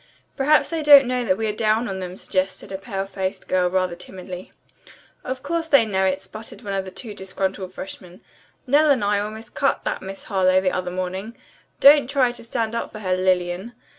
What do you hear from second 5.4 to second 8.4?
course they know it," sputtered one of the two disgruntled freshmen.